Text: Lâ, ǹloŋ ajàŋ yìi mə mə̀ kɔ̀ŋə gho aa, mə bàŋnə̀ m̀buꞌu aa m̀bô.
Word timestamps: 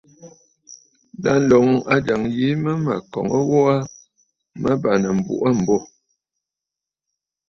Lâ, 1.23 1.31
ǹloŋ 1.43 1.67
ajàŋ 1.93 2.21
yìi 2.35 2.59
mə 2.63 2.71
mə̀ 2.83 2.97
kɔ̀ŋə 3.11 3.39
gho 3.49 3.59
aa, 3.73 3.81
mə 4.61 4.71
bàŋnə̀ 4.81 5.11
m̀buꞌu 5.17 5.45
aa 5.49 5.55
m̀bô. 5.59 5.77